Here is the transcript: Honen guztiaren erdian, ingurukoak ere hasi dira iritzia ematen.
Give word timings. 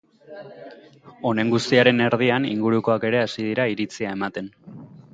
Honen 1.33 1.53
guztiaren 1.55 2.03
erdian, 2.07 2.49
ingurukoak 2.55 3.09
ere 3.13 3.23
hasi 3.29 3.49
dira 3.53 3.71
iritzia 3.77 4.19
ematen. 4.21 4.55